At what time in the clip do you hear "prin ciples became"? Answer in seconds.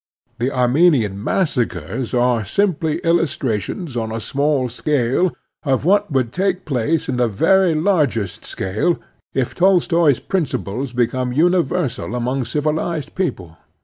10.19-11.35